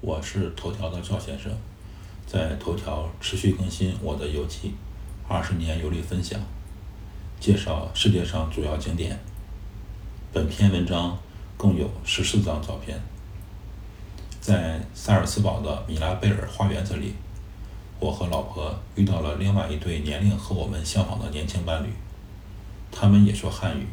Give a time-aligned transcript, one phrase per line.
[0.00, 1.50] 我是头条的赵先生，
[2.26, 4.74] 在头条持续更新我的游记，
[5.26, 6.38] 二十年游历分享，
[7.40, 9.18] 介绍世界上主要景点。
[10.32, 11.18] 本篇文章
[11.56, 13.00] 共有十四张照片。
[14.40, 17.14] 在萨尔茨堡的米拉贝尔花园这里，
[17.98, 21.88] 我和老婆遇到了另外一对年龄和我们相仿的年轻伴侣，
[22.92, 23.86] 他们也说汉语，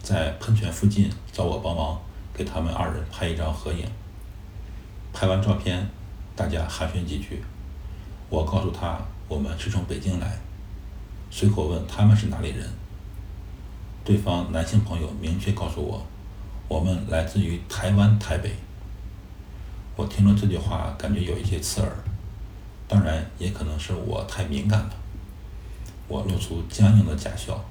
[0.00, 2.00] 在喷泉附近找我帮忙
[2.32, 3.84] 给他们二人拍一张合影。
[5.12, 5.86] 拍完照片，
[6.34, 7.42] 大家寒暄几句。
[8.30, 8.98] 我告诉他
[9.28, 10.38] 我们是从北京来，
[11.30, 12.68] 随口问他们是哪里人。
[14.04, 16.04] 对方男性朋友明确告诉我，
[16.66, 18.54] 我们来自于台湾台北。
[19.94, 21.92] 我听了这句话，感觉有一些刺耳，
[22.88, 24.90] 当然也可能是我太敏感了。
[26.08, 27.62] 我露出僵硬的假笑，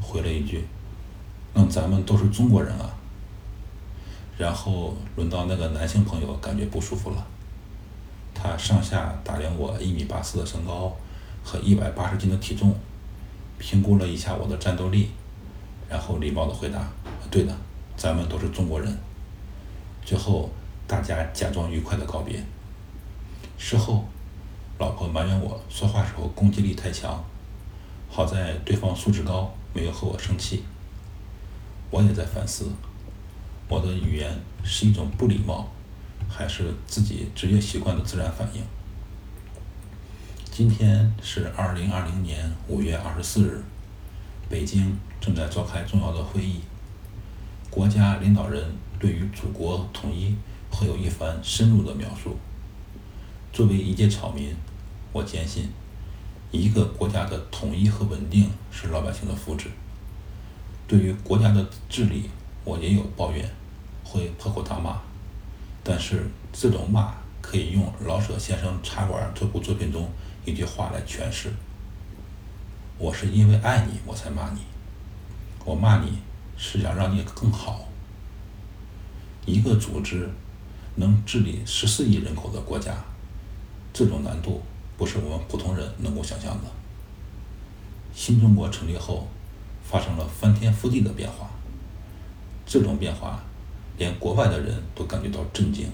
[0.00, 0.64] 回了一句
[1.52, 2.94] ：“那咱们都是中国人啊。”
[4.38, 7.26] 然后轮到那个男性朋友，感觉不舒服了。
[8.34, 10.94] 他上下打量我一米八四的身高
[11.42, 12.74] 和一百八十斤的体重，
[13.58, 15.10] 评估了一下我的战斗力，
[15.88, 16.86] 然后礼貌的回答
[17.30, 17.56] ：“对的，
[17.96, 18.94] 咱们都是中国人。”
[20.04, 20.50] 最后
[20.86, 22.44] 大家假装愉快的告别。
[23.56, 24.04] 事后，
[24.78, 27.24] 老婆埋怨我说话时候攻击力太强，
[28.10, 30.62] 好在对方素质高，没有和我生气。
[31.90, 32.70] 我也在反思。
[33.68, 34.30] 我的语言
[34.62, 35.68] 是一种不礼貌，
[36.28, 38.62] 还是自己职业习惯的自然反应？
[40.52, 43.60] 今天是二零二零年五月二十四日，
[44.48, 46.60] 北京正在召开重要的会议，
[47.68, 48.64] 国家领导人
[49.00, 50.36] 对于祖国统一
[50.70, 52.36] 会有一番深入的描述。
[53.52, 54.54] 作为一介草民，
[55.12, 55.70] 我坚信，
[56.52, 59.66] 一个国家的统一和稳定是老百姓的福祉。
[60.86, 62.30] 对于国家的治理，
[62.66, 63.48] 我也有抱怨，
[64.02, 65.00] 会破口大骂，
[65.84, 70.10] 但是这种骂可以用老舍先生《茶馆》这部作品中
[70.44, 71.52] 一句话来诠释：
[72.98, 74.62] 我是因为爱你我才骂你，
[75.64, 76.18] 我骂你
[76.56, 77.86] 是想让你更好。
[79.44, 80.28] 一个组织
[80.96, 82.92] 能治理十四亿人口的国家，
[83.92, 84.60] 这种难度
[84.98, 86.64] 不是我们普通人能够想象的。
[88.12, 89.28] 新中国成立后，
[89.84, 91.48] 发生了翻天覆地的变化。
[92.66, 93.42] 这种变化，
[93.96, 95.88] 连国外的人都感觉到震惊。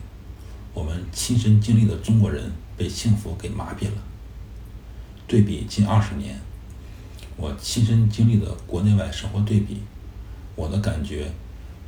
[0.73, 3.93] 我们亲身经历的中国人被幸福给麻痹了。
[5.29, 6.41] 对比近二十年，
[7.37, 9.83] 我亲身经历的国内外生活对比，
[10.57, 11.31] 我的感觉，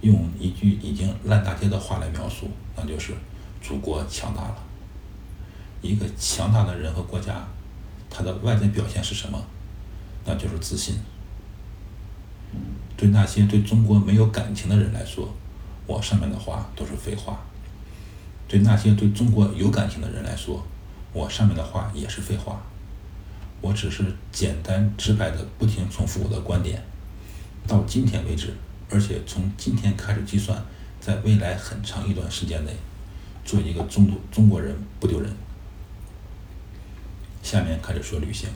[0.02, 3.14] 用一句已经烂大街的话来描述，那就是
[3.62, 4.56] 祖国强大了。
[5.80, 7.46] 一个强大的人和国家，
[8.10, 9.42] 它的外在表现是什么？
[10.26, 10.94] 那就是自信。
[12.96, 15.28] 对那些对中国没有感情的人来说，
[15.86, 17.34] 我上面的话都是废话；
[18.46, 20.64] 对那些对中国有感情的人来说，
[21.12, 22.62] 我上面的话也是废话。
[23.60, 26.82] 我只是简单直白的不停重复我的观点，
[27.66, 28.52] 到今天为止，
[28.90, 30.62] 而且从今天开始计算，
[31.00, 32.72] 在未来很长一段时间内，
[33.44, 35.30] 做一个中中国人不丢人。
[37.42, 38.48] 下面开始说旅行，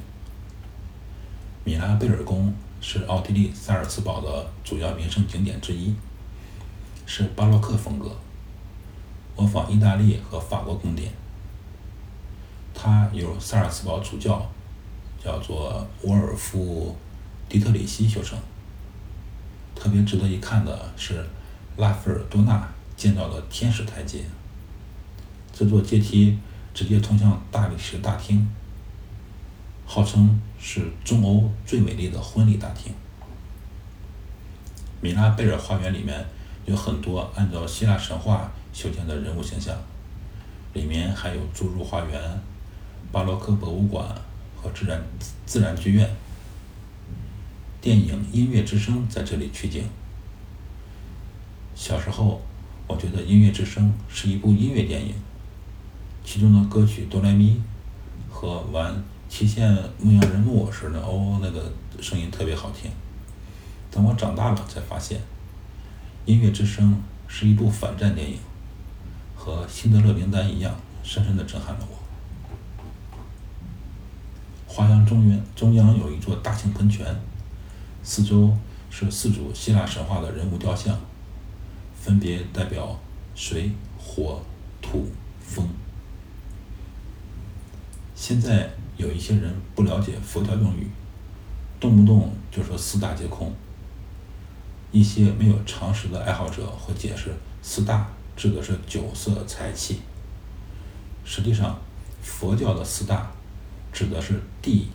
[1.68, 2.50] 米拉贝尔宫。
[2.80, 5.92] 是奥地利萨尔茨堡的主要名胜景点之一，
[7.04, 8.16] 是巴洛克风格，
[9.36, 11.12] 模仿意大利和法国宫殿。
[12.72, 14.48] 它由萨尔茨堡主教
[15.22, 16.96] 叫做沃尔夫·
[17.52, 18.38] 迪特里希修成。
[19.74, 21.26] 特别值得一看的是
[21.76, 24.24] 拉斐尔多纳建造的天使台阶，
[25.52, 26.38] 这座阶梯
[26.72, 28.48] 直接通向大理石大厅。
[29.90, 32.92] 号称是中欧最美丽的婚礼大厅。
[35.00, 36.26] 米拉贝尔花园里面
[36.66, 39.74] 有很多按照希腊神话修建的人物形象，
[40.74, 42.20] 里面还有侏儒花园、
[43.10, 44.06] 巴洛克博物馆
[44.54, 45.02] 和自然
[45.46, 46.06] 自然剧院。
[47.80, 49.84] 电影《音乐之声》在这里取景。
[51.74, 52.42] 小时候，
[52.86, 55.14] 我觉得《音乐之声》是一部音乐电影，
[56.22, 57.62] 其中的歌曲《哆来咪》
[58.30, 59.02] 和玩。
[59.28, 59.70] 体现
[60.00, 61.70] 牧羊人牧我时的哦，那个
[62.00, 62.90] 声音特别好听。
[63.90, 65.18] 等我长大了才发现，
[66.24, 66.92] 《音乐之声》
[67.32, 68.38] 是一部反战电影，
[69.36, 71.98] 和《辛德勒名单》一样，深深的震撼了我。
[74.66, 77.06] 花园中原中央有一座大型喷泉，
[78.02, 78.56] 四周
[78.90, 80.98] 是四组希腊神话的人物雕像，
[81.94, 82.98] 分别代表
[83.34, 84.40] 水、火、
[84.80, 85.06] 土、
[85.40, 85.68] 风。
[88.14, 88.70] 现在。
[88.98, 90.86] 有一些人不了解佛教用语，
[91.80, 93.54] 动不动就说四大皆空。
[94.90, 100.00] 一些没有常识的爱好者会解释四大指的是酒色财气，
[101.24, 101.78] 实际上，
[102.22, 103.30] 佛教的四大
[103.92, 104.88] 指的是地、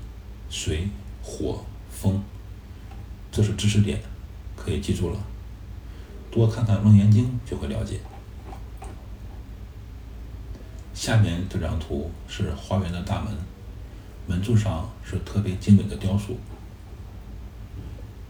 [0.50, 0.88] 水、
[1.24, 2.22] 火、风，
[3.32, 4.02] 这是知识点，
[4.56, 5.18] 可以记住了。
[6.30, 8.00] 多看看《楞严经》就会了解。
[10.94, 13.32] 下面这张图是花园的大门，
[14.28, 16.38] 门柱上是特别精美的雕塑。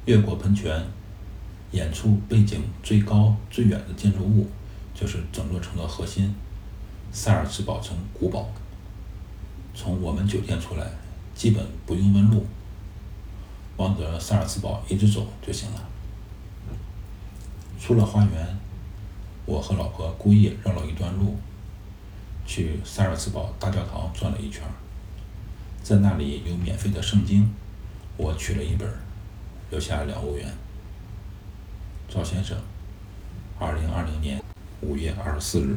[0.06, 0.86] 越过喷泉，
[1.72, 4.50] 远处背景最高最远的建筑物，
[4.94, 6.34] 就是整座城的核心——
[7.12, 8.50] 萨尔茨堡城古堡。
[9.76, 10.88] 从我们酒店出来，
[11.34, 12.46] 基本不用问路，
[13.78, 15.90] 往着萨尔茨堡一直走就行了。
[17.80, 18.58] 出了花园，
[19.46, 21.38] 我和老婆故意绕了一段路。
[22.46, 24.62] 去萨尔茨堡大教堂转了一圈，
[25.84, 27.54] 在那里有免费的圣经，
[28.16, 28.90] 我取了一本，
[29.70, 30.50] 留下两欧元。
[32.08, 32.58] 赵先生，
[33.60, 34.42] 二零二零年
[34.80, 35.76] 五月二十四日。